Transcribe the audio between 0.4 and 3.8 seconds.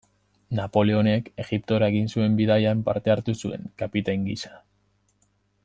Napoleonek Egiptora egin zuen bidaian parte hartu zuen,